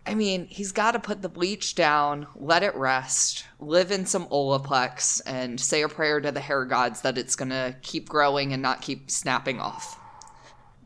[0.07, 4.27] I mean, he's got to put the bleach down, let it rest, live in some
[4.27, 8.53] Olaplex, and say a prayer to the hair gods that it's going to keep growing
[8.53, 9.99] and not keep snapping off.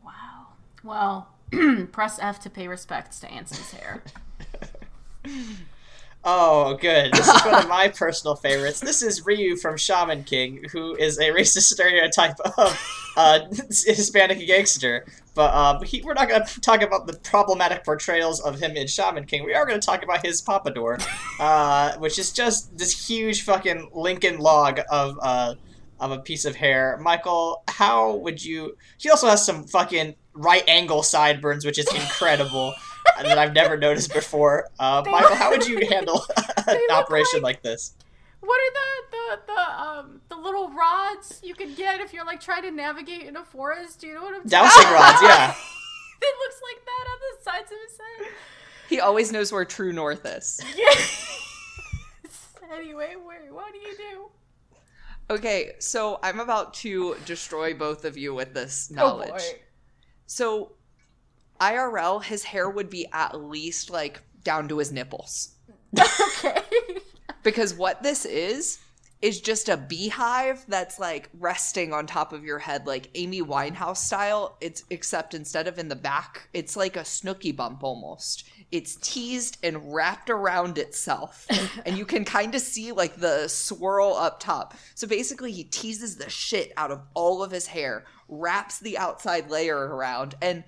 [0.05, 0.47] Wow.
[0.85, 1.27] Well,
[1.91, 4.03] press F to pay respects to Ansem's hair.
[6.27, 7.13] Oh, good.
[7.13, 8.79] This is one of my personal favorites.
[8.79, 15.05] This is Ryu from Shaman King, who is a racist stereotype of uh, Hispanic gangster.
[15.35, 18.87] But uh, he, we're not going to talk about the problematic portrayals of him in
[18.87, 19.43] Shaman King.
[19.45, 20.97] We are going to talk about his pompadour,
[21.39, 25.53] uh, which is just this huge fucking Lincoln log of uh,
[25.99, 26.97] of a piece of hair.
[27.01, 28.77] Michael, how would you?
[28.97, 32.73] He also has some fucking right angle sideburns, which is incredible.
[33.23, 34.69] That I've never noticed before.
[34.79, 36.23] Uh, Michael, how would you handle
[36.67, 37.93] an operation like- like this?
[38.41, 42.39] What are the the the um the little rods you could get if you're like
[42.39, 43.99] trying to navigate in a forest?
[44.01, 45.55] Do you know what I'm talking Dowsing rods, yeah.
[46.21, 47.97] It looks like that on the sides of his
[48.27, 48.33] head.
[48.89, 50.61] He always knows where true north is.
[50.75, 50.93] Yeah.
[52.73, 54.29] anyway, where what do you do?
[55.29, 59.29] Okay, so I'm about to destroy both of you with this Oh knowledge.
[59.31, 59.59] boy.
[60.27, 60.73] So,
[61.59, 65.55] IRL, his hair would be at least like down to his nipples.
[65.99, 66.61] okay.
[67.43, 68.79] Because what this is,
[69.21, 73.97] is just a beehive that's like resting on top of your head, like Amy Winehouse
[73.97, 74.57] style.
[74.61, 78.47] It's except instead of in the back, it's like a Snooki bump almost.
[78.71, 81.47] It's teased and wrapped around itself,
[81.85, 84.75] and you can kind of see like the swirl up top.
[84.95, 89.49] So basically, he teases the shit out of all of his hair, wraps the outside
[89.49, 90.63] layer around, and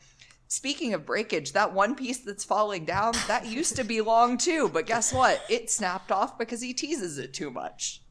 [0.49, 4.69] Speaking of breakage, that one piece that's falling down, that used to be long too,
[4.69, 5.41] but guess what?
[5.49, 8.01] It snapped off because he teases it too much.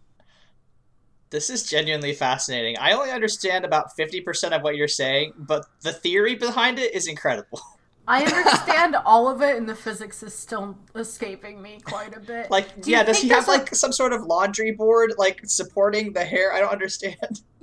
[1.30, 2.76] This is genuinely fascinating.
[2.78, 7.08] I only understand about 50% of what you're saying, but the theory behind it is
[7.08, 7.60] incredible.
[8.08, 12.52] I understand all of it, and the physics is still escaping me quite a bit.
[12.52, 15.40] Like, Do yeah, does he have there's a- like some sort of laundry board like
[15.44, 16.52] supporting the hair?
[16.52, 17.16] I don't understand.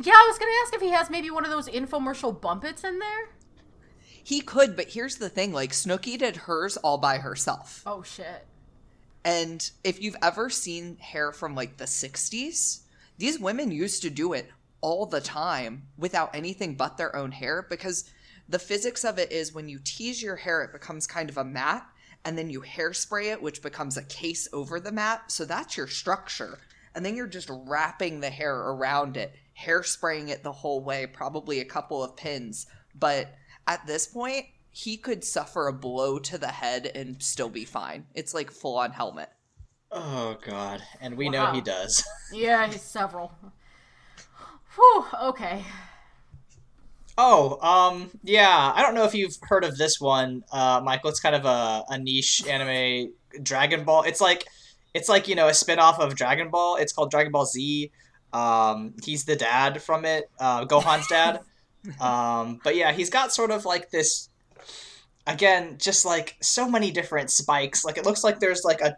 [0.03, 2.99] Yeah, I was gonna ask if he has maybe one of those infomercial Bumpits in
[2.99, 3.29] there.
[4.23, 7.83] He could, but here's the thing like, Snooki did hers all by herself.
[7.85, 8.45] Oh shit.
[9.25, 12.81] And if you've ever seen hair from like the 60s,
[13.17, 14.49] these women used to do it
[14.81, 18.09] all the time without anything but their own hair because
[18.49, 21.45] the physics of it is when you tease your hair, it becomes kind of a
[21.45, 21.87] mat,
[22.25, 25.23] and then you hairspray it, which becomes a case over the mat.
[25.31, 26.59] So that's your structure.
[26.95, 31.59] And then you're just wrapping the hair around it, hairspraying it the whole way, probably
[31.59, 32.67] a couple of pins.
[32.93, 33.33] But
[33.67, 38.05] at this point, he could suffer a blow to the head and still be fine.
[38.15, 39.29] It's like full on helmet.
[39.91, 42.03] Oh god, and we know he does.
[42.33, 43.31] Yeah, he's several.
[44.75, 45.05] Whew.
[45.21, 45.63] Okay.
[47.15, 48.71] Oh, um, yeah.
[48.73, 51.11] I don't know if you've heard of this one, uh, Michael.
[51.11, 54.01] It's kind of a, a niche anime, Dragon Ball.
[54.01, 54.45] It's like,
[54.95, 56.77] it's like you know a spin-off of Dragon Ball.
[56.77, 57.91] It's called Dragon Ball Z.
[58.33, 61.41] Um, he's the dad from it, uh, Gohan's dad.
[61.99, 64.29] Um, but yeah, he's got sort of like this.
[65.25, 67.85] Again, just like so many different spikes.
[67.85, 68.97] Like it looks like there's like a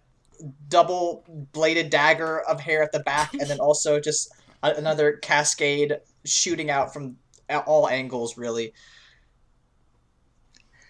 [0.70, 4.32] double bladed dagger of hair at the back, and then also just
[4.64, 7.18] a- another cascade shooting out from
[7.48, 8.74] at all angles really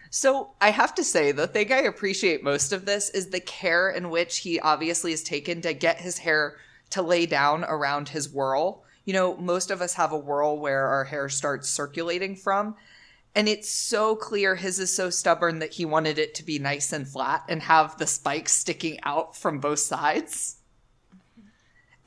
[0.10, 3.90] So I have to say, the thing I appreciate most of this is the care
[3.90, 6.58] in which he obviously is taken to get his hair
[6.92, 8.85] to lay down around his whirl.
[9.06, 12.76] You know, most of us have a whirl where our hair starts circulating from.
[13.36, 16.94] And it's so clear his is so stubborn that he wanted it to be nice
[16.94, 20.58] and flat and have the spikes sticking out from both sides.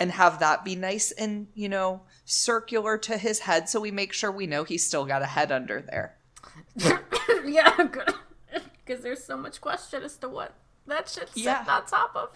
[0.01, 4.13] And have that be nice and, you know, circular to his head so we make
[4.13, 6.17] sure we know he's still got a head under there.
[7.47, 7.89] yeah.
[8.87, 10.55] Because there's so much question as to what
[10.87, 11.63] that shit's Yeah.
[11.69, 12.31] on top of.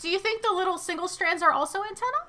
[0.00, 2.28] Do you think the little single strands are also antenna?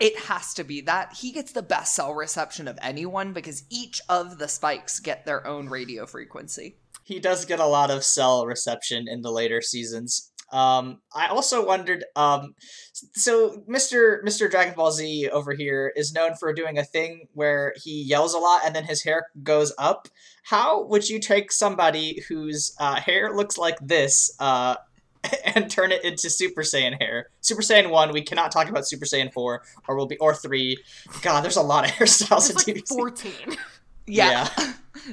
[0.00, 1.14] It has to be that.
[1.14, 5.46] He gets the best cell reception of anyone because each of the spikes get their
[5.46, 6.76] own radio frequency.
[7.02, 10.30] he does get a lot of cell reception in the later seasons.
[10.50, 12.54] Um i also wondered um
[12.92, 17.74] so mr mr dragon ball z over here is known for doing a thing where
[17.84, 20.08] he yells a lot and then his hair goes up.
[20.44, 24.76] How would you take somebody whose uh, hair looks like this uh
[25.44, 27.30] and turn it into Super Saiyan hair.
[27.40, 30.78] Super Saiyan one, we cannot talk about Super Saiyan four, or we'll be or three.
[31.22, 32.88] God, there's a lot of hairstyles in It's like TVC.
[32.88, 33.32] 14.
[34.10, 34.48] Yeah.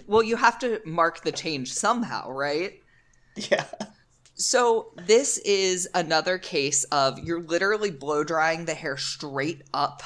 [0.08, 2.82] well, you have to mark the change somehow, right?
[3.36, 3.66] Yeah.
[4.36, 10.02] So, this is another case of you're literally blow drying the hair straight up.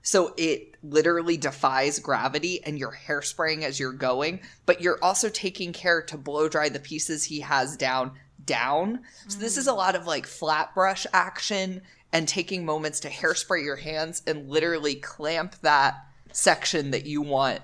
[0.00, 5.74] So, it literally defies gravity and you're hairspraying as you're going, but you're also taking
[5.74, 8.12] care to blow dry the pieces he has down,
[8.46, 9.00] down.
[9.28, 13.64] So, this is a lot of like flat brush action and taking moments to hairspray
[13.64, 15.94] your hands and literally clamp that
[16.32, 17.60] section that you want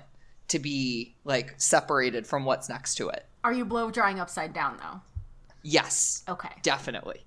[0.47, 3.25] to be like separated from what's next to it.
[3.43, 5.01] Are you blow drying upside down though?
[5.61, 6.49] Yes, Okay.
[6.63, 7.25] definitely.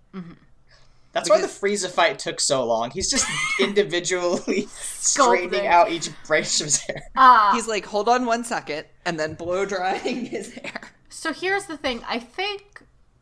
[1.12, 2.90] That's why the Because- Frieza fight took so long.
[2.90, 3.26] He's just
[3.60, 7.02] individually straightening out each branch of his hair.
[7.14, 10.80] Uh, He's like, hold on one second, and then blow drying his hair.
[11.10, 12.02] so here's the thing.
[12.08, 12.71] I think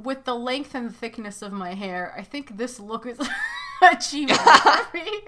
[0.03, 3.19] with the length and thickness of my hair, I think this look is
[3.83, 5.21] achievable for me.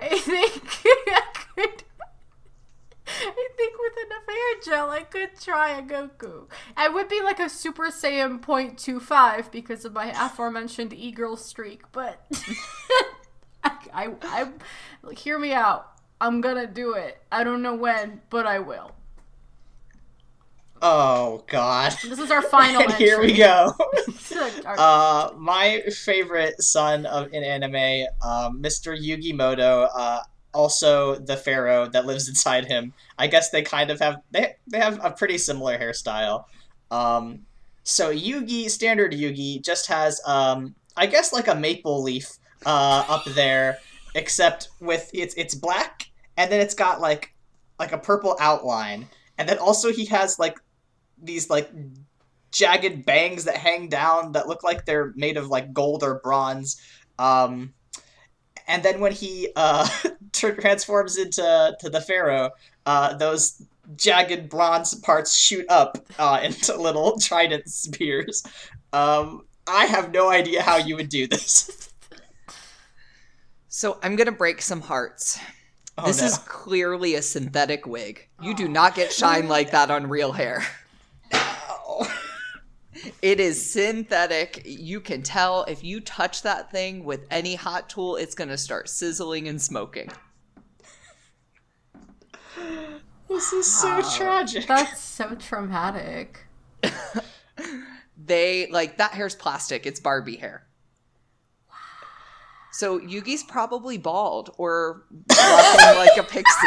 [0.00, 1.22] I think I
[1.54, 1.82] could.
[3.08, 6.48] I think with enough hair gel, I could try a Goku.
[6.76, 12.26] I would be like a Super Saiyan 0.25 because of my aforementioned e-girl streak, but
[13.62, 15.92] I, I, I, hear me out.
[16.20, 17.22] I'm gonna do it.
[17.30, 18.95] I don't know when, but I will.
[20.88, 21.96] Oh God.
[22.04, 23.72] This is our final and here we go.
[24.66, 28.94] Uh, my favorite son of in anime, um, Mr.
[28.94, 30.20] Yugi Muto, uh,
[30.52, 32.92] also the pharaoh that lives inside him.
[33.18, 36.44] I guess they kind of have they they have a pretty similar hairstyle.
[36.90, 37.46] Um,
[37.84, 43.24] so Yugi, standard Yugi, just has um, I guess like a maple leaf uh, up
[43.24, 43.78] there
[44.14, 47.32] except with it's it's black and then it's got like
[47.78, 49.08] like a purple outline,
[49.38, 50.58] and then also he has like
[51.22, 51.70] these like
[52.50, 56.80] jagged bangs that hang down that look like they're made of like gold or bronze.
[57.18, 57.74] Um,
[58.66, 59.88] and then when he uh,
[60.32, 62.50] transforms into to the pharaoh,
[62.84, 63.62] uh, those
[63.94, 68.44] jagged bronze parts shoot up uh, into little trident spears.
[68.92, 71.70] Um, I have no idea how you would do this.
[73.68, 75.38] So I'm gonna break some hearts.
[75.98, 76.28] Oh, this no.
[76.28, 78.26] is clearly a synthetic wig.
[78.40, 80.62] You do not get shine like that on real hair.
[83.22, 84.62] It is synthetic.
[84.64, 88.58] You can tell if you touch that thing with any hot tool, it's going to
[88.58, 90.10] start sizzling and smoking.
[93.28, 94.66] This is so tragic.
[94.66, 96.46] That's so traumatic.
[98.16, 99.86] They, like, that hair's plastic.
[99.86, 100.66] It's Barbie hair.
[102.72, 106.66] So Yugi's probably bald or walking like a pixie.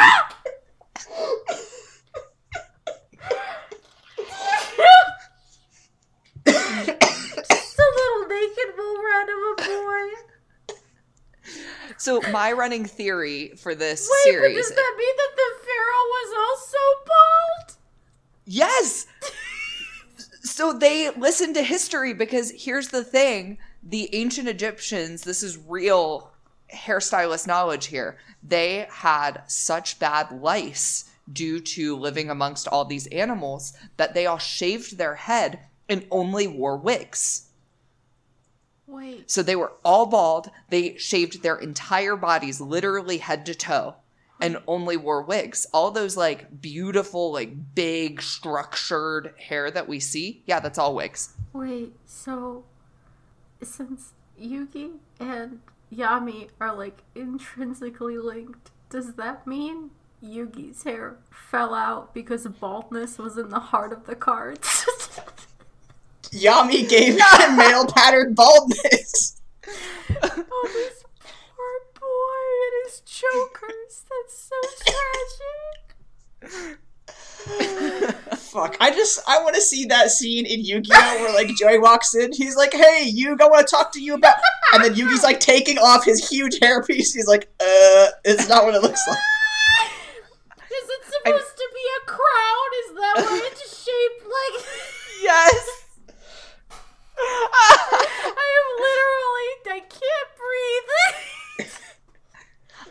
[6.76, 10.30] Just a little naked mole rat of a boy.
[11.98, 16.06] So my running theory for this Wait, series but does that mean that the pharaoh
[16.08, 17.76] was also bald?
[18.46, 19.06] Yes.
[20.42, 26.30] so they listened to history because here's the thing the ancient Egyptians, this is real
[26.74, 33.72] hairstylist knowledge here, they had such bad lice due to living amongst all these animals
[33.96, 35.60] that they all shaved their head
[35.90, 37.48] and only wore wigs.
[38.86, 39.30] Wait.
[39.30, 40.50] So they were all bald.
[40.70, 43.96] They shaved their entire bodies, literally head to toe,
[44.40, 45.66] and only wore wigs.
[45.72, 51.34] All those like beautiful, like big, structured hair that we see, yeah, that's all wigs.
[51.52, 52.64] Wait, so
[53.62, 55.60] since Yugi and
[55.92, 59.90] Yami are like intrinsically linked, does that mean
[60.22, 64.86] Yugi's hair fell out because baldness was in the heart of the cards?
[66.32, 69.40] Yami gave him male pattern baldness.
[70.22, 74.04] oh, this poor boy and his chokers.
[74.08, 74.56] That's so
[76.42, 76.78] tragic.
[78.36, 78.76] Fuck.
[78.80, 82.32] I just I want to see that scene in Yu-Gi-Oh where like Joey walks in,
[82.32, 84.34] he's like, "Hey, Yugi, I want to talk to you about,"
[84.74, 87.14] and then Yugi's like taking off his huge hairpiece.
[87.14, 89.18] He's like, "Uh, it's not what it looks like."
[90.70, 92.70] Is it supposed to be a crown?
[92.84, 94.66] Is that why it's shaped like?
[95.22, 95.79] Yes.
[97.22, 99.48] I am literally.
[99.66, 100.30] I can't
[101.58, 101.72] breathe.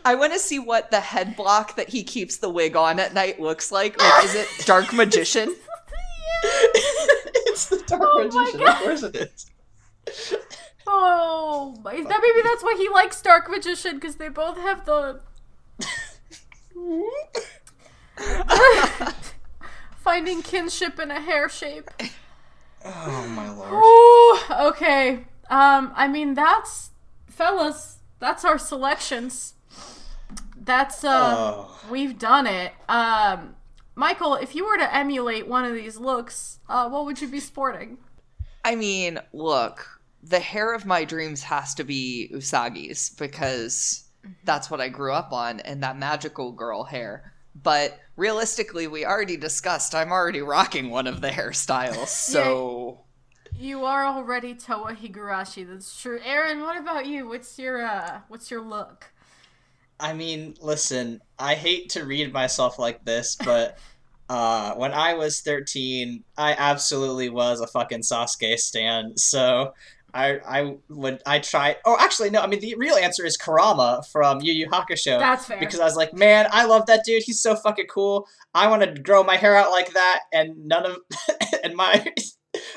[0.04, 3.12] I want to see what the head block that he keeps the wig on at
[3.14, 4.00] night looks like.
[4.00, 5.54] Like, is it Dark Magician?
[6.42, 8.62] it's the Dark Oh Magician.
[8.66, 9.46] Of course it is.
[10.86, 15.20] Oh, my- that maybe that's why he likes Dark Magician because they both have the
[19.98, 21.90] finding kinship in a hair shape.
[22.84, 23.70] Oh my lord.
[23.72, 24.19] Oh,
[24.50, 25.24] Ooh, okay.
[25.48, 26.90] Um, I mean that's
[27.26, 27.98] fellas.
[28.18, 29.54] That's our selections.
[30.62, 31.80] That's uh, Oh.
[31.90, 32.72] we've done it.
[32.88, 33.56] Um,
[33.94, 37.40] Michael, if you were to emulate one of these looks, uh, what would you be
[37.40, 37.98] sporting?
[38.64, 39.86] I mean, look,
[40.22, 44.04] the hair of my dreams has to be Usagi's because
[44.44, 47.32] that's what I grew up on and that magical girl hair.
[47.54, 52.08] But realistically, we already discussed I'm already rocking one of the hairstyles.
[52.08, 53.00] So
[53.60, 55.68] You are already Towa Higurashi.
[55.68, 56.18] That's true.
[56.24, 57.28] Aaron, what about you?
[57.28, 59.12] What's your uh, what's your look?
[60.00, 63.76] I mean, listen, I hate to read myself like this, but
[64.30, 69.18] uh, when I was 13, I absolutely was a fucking Sasuke stan.
[69.18, 69.74] So
[70.14, 71.76] I I would I try.
[71.84, 72.40] Oh, actually, no.
[72.40, 75.18] I mean, the real answer is Kurama from Yu Yu Hakusho.
[75.18, 75.58] That's fair.
[75.58, 77.24] Because I was like, man, I love that dude.
[77.24, 78.26] He's so fucking cool.
[78.54, 80.96] I want to grow my hair out like that, and none of
[81.62, 82.06] and my.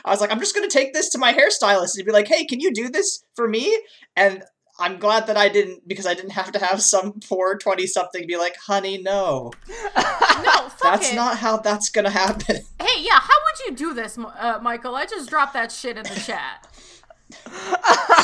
[0.05, 2.45] I was like, I'm just gonna take this to my hairstylist and be like, hey,
[2.45, 3.77] can you do this for me?
[4.15, 4.43] And
[4.79, 8.25] I'm glad that I didn't because I didn't have to have some poor twenty something
[8.25, 11.15] be like, honey, no, no, fuck that's it.
[11.15, 12.57] not how that's gonna happen.
[12.81, 14.95] Hey, yeah, how would you do this, uh, Michael?
[14.95, 16.67] I just dropped that shit in the chat.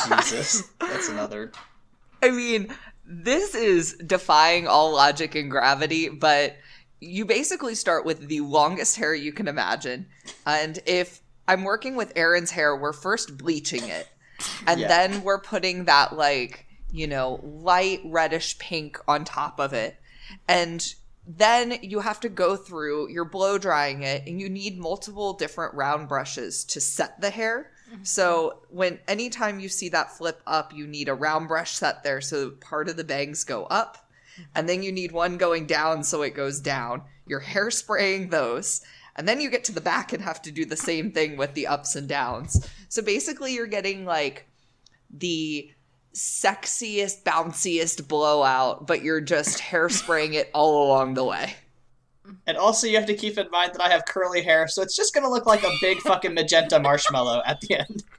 [0.08, 1.52] Jesus, that's another.
[2.22, 6.56] I mean, this is defying all logic and gravity, but
[7.00, 10.06] you basically start with the longest hair you can imagine.
[10.46, 11.19] And if
[11.50, 14.08] I'm working with Aaron's hair, we're first bleaching it.
[14.66, 14.88] And Yeah.
[14.88, 19.98] then we're putting that, like, you know, light reddish pink on top of it.
[20.48, 20.94] And
[21.26, 25.74] then you have to go through, you're blow drying it, and you need multiple different
[25.74, 27.70] round brushes to set the hair.
[27.92, 28.04] Mm-hmm.
[28.04, 32.20] So when anytime you see that flip up, you need a round brush set there
[32.20, 33.98] so part of the bangs go up,
[34.34, 34.42] mm-hmm.
[34.54, 37.02] and then you need one going down so it goes down.
[37.26, 38.80] You're hairspraying those,
[39.20, 41.52] and then you get to the back and have to do the same thing with
[41.52, 42.66] the ups and downs.
[42.88, 44.46] So basically, you're getting like
[45.10, 45.70] the
[46.14, 51.54] sexiest, bounciest blowout, but you're just hairspraying it all along the way.
[52.46, 54.96] And also, you have to keep in mind that I have curly hair, so it's
[54.96, 58.02] just gonna look like a big fucking magenta marshmallow at the end.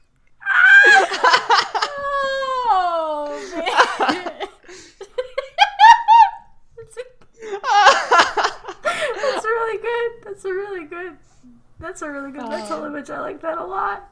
[2.73, 4.47] Oh, man.
[9.31, 10.11] That's really good.
[10.23, 11.17] That's a really good.
[11.91, 12.49] That's a really good oh.
[12.49, 13.09] mental image.
[13.09, 14.09] I like that a lot.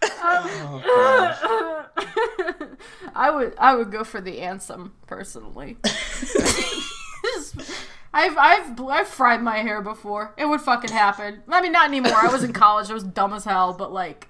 [0.00, 2.78] Oh, um,
[3.16, 5.76] I would I would go for the Ansem personally.
[8.14, 10.34] I've I've I've fried my hair before.
[10.38, 11.42] It would fucking happen.
[11.48, 12.14] I mean, not anymore.
[12.14, 12.90] I was in college.
[12.90, 13.72] I was dumb as hell.
[13.72, 14.28] But like,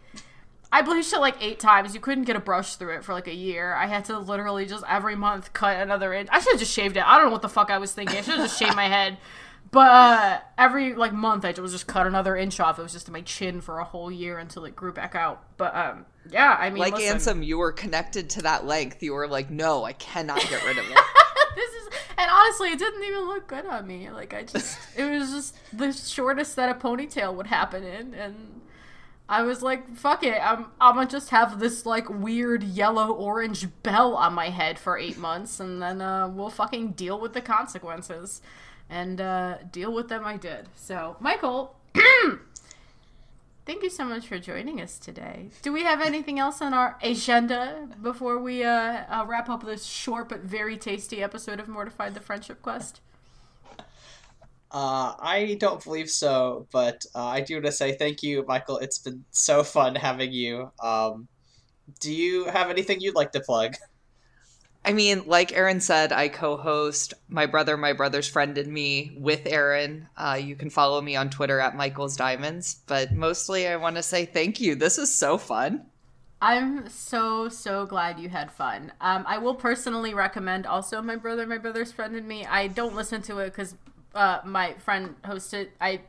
[0.72, 1.92] I bleached it like eight times.
[1.92, 3.74] You couldn't get a brush through it for like a year.
[3.74, 6.30] I had to literally just every month cut another inch.
[6.32, 7.06] I should have just shaved it.
[7.06, 8.16] I don't know what the fuck I was thinking.
[8.16, 9.18] I should have just shaved my head.
[9.70, 12.78] But uh, every like month, I was just cut another inch off.
[12.78, 15.42] It was just in my chin for a whole year until it grew back out.
[15.56, 19.02] But um, yeah, I mean, like listen, Ansem, you were connected to that length.
[19.02, 20.98] You were like, no, I cannot get rid of it.
[21.56, 24.10] this is, and honestly, it didn't even look good on me.
[24.10, 28.60] Like I just, it was just the shortest that a ponytail would happen in, and
[29.28, 33.66] I was like, fuck it, I'm, I'm gonna just have this like weird yellow orange
[33.82, 37.40] bell on my head for eight months, and then uh, we'll fucking deal with the
[37.40, 38.40] consequences,
[38.88, 40.24] and uh, deal with them.
[40.24, 40.68] I did.
[40.74, 41.76] So, Michael.
[43.66, 45.48] Thank you so much for joining us today.
[45.62, 49.84] Do we have anything else on our agenda before we uh, uh, wrap up this
[49.84, 53.00] short but very tasty episode of Mortified the Friendship Quest?
[54.70, 58.78] Uh, I don't believe so, but uh, I do want to say thank you, Michael.
[58.78, 60.70] It's been so fun having you.
[60.80, 61.26] Um,
[61.98, 63.74] do you have anything you'd like to plug?
[64.84, 69.46] I mean, like Aaron said, I co-host My Brother, My Brother's Friend, and Me with
[69.46, 70.08] Aaron.
[70.16, 72.82] Uh, you can follow me on Twitter at Michael's Diamonds.
[72.86, 74.76] But mostly, I want to say thank you.
[74.76, 75.86] This is so fun.
[76.40, 78.92] I'm so so glad you had fun.
[79.00, 82.44] Um, I will personally recommend also my brother, my brother's friend, and me.
[82.44, 83.74] I don't listen to it because
[84.14, 85.68] uh, my friend hosted.
[85.80, 86.02] I.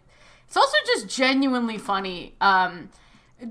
[0.48, 2.36] It's also just genuinely funny.
[2.40, 2.90] Um,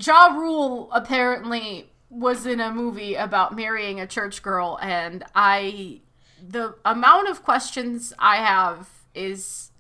[0.01, 6.01] Ja Rule apparently was in a movie about marrying a church girl, and I.
[6.47, 9.71] The amount of questions I have is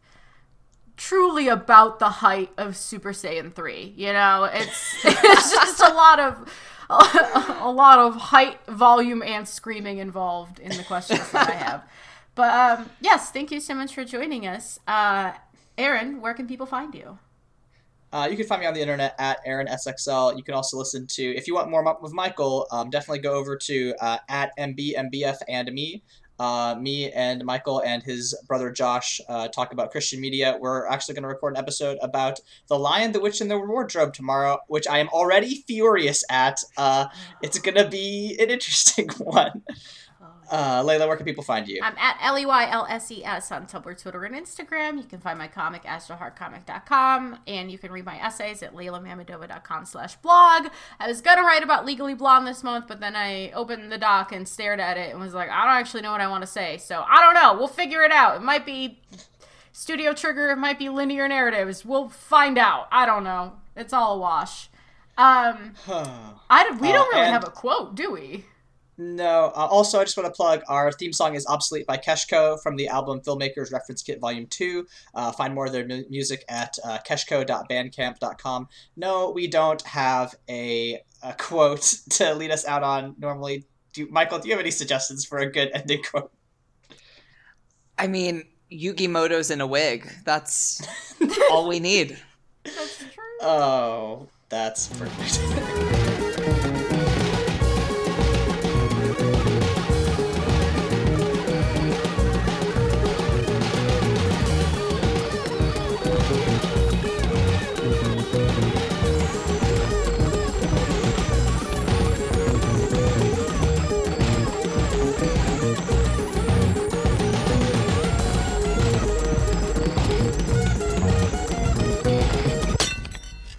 [0.96, 3.94] truly about the height of Super Saiyan 3.
[3.96, 6.50] You know, it's it's just a lot of
[6.88, 11.84] a, lot of height, volume, and screaming involved in the questions that I have.
[12.34, 14.78] But um, yes, thank you so much for joining us.
[14.86, 15.32] Uh,
[15.76, 17.18] Aaron, where can people find you?
[18.16, 20.38] Uh, you can find me on the internet at Aaron SXL.
[20.38, 23.58] You can also listen to, if you want more with Michael, um, definitely go over
[23.58, 26.02] to uh, at MBMBF and me.
[26.38, 30.56] Uh, me and Michael and his brother Josh uh, talk about Christian media.
[30.58, 34.14] We're actually going to record an episode about The Lion, the Witch, and the Wardrobe
[34.14, 36.60] tomorrow, which I am already furious at.
[36.78, 37.08] Uh,
[37.42, 39.62] it's going to be an interesting one.
[40.50, 41.80] Uh, Layla, where can people find you?
[41.82, 44.96] I'm at L E Y L S E S on Tumblr, Twitter, and Instagram.
[44.98, 50.16] You can find my comic, astroheartcomic.com, and you can read my essays at laylamamedova.com slash
[50.16, 50.68] blog.
[51.00, 53.98] I was going to write about Legally Blonde this month, but then I opened the
[53.98, 56.42] doc and stared at it and was like, I don't actually know what I want
[56.42, 56.78] to say.
[56.78, 57.54] So I don't know.
[57.58, 58.36] We'll figure it out.
[58.36, 59.00] It might be
[59.72, 61.84] Studio Trigger, it might be linear narratives.
[61.84, 62.88] We'll find out.
[62.90, 63.54] I don't know.
[63.76, 64.68] It's all a wash.
[65.18, 65.74] Um,
[66.50, 68.44] I, we don't Uh, really and- have a quote, do we?
[68.98, 69.52] No.
[69.54, 72.76] Uh, also, I just want to plug our theme song is Obsolete by Keshko from
[72.76, 74.86] the album Filmmakers Reference Kit Volume 2.
[75.14, 78.68] Uh, find more of their mu- music at uh, keshko.bandcamp.com.
[78.96, 83.64] No, we don't have a, a quote to lead us out on normally.
[83.92, 86.32] Do Michael, do you have any suggestions for a good ending quote?
[87.98, 90.10] I mean, Yugi Muto's in a wig.
[90.24, 90.86] That's
[91.50, 92.18] all we need.
[92.64, 93.22] That's true.
[93.40, 95.92] Oh, that's perfect.